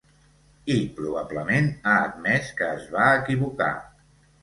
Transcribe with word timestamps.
I, 0.75 0.77
probablement, 0.99 1.69
ha 1.91 1.95
admès 2.07 2.53
que 2.63 2.73
es 2.79 2.91
va 2.99 3.15
equivocar. 3.23 3.73